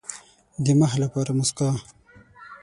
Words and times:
د 0.63 0.65
مخ 0.79 0.91
لپاره 1.03 1.31
موسکا. 1.37 1.69